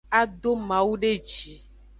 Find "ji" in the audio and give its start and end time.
1.29-1.53